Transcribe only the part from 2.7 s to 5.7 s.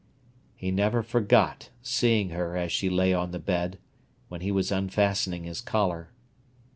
she lay on the bed, when he was unfastening his